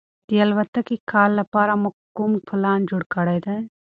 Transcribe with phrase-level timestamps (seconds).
[0.27, 3.57] د راتلونکي کال لپاره مو کوم پلان جوړ کړی دی؟